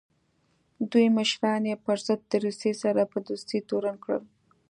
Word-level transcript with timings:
دوی 0.91 1.07
مشران 1.17 1.61
یې 1.69 1.75
پر 1.85 1.97
ضد 2.07 2.21
د 2.31 2.33
روسیې 2.45 2.73
سره 2.83 3.01
په 3.11 3.17
دوستۍ 3.27 3.59
تورن 3.69 3.95
کړل. 4.03 4.23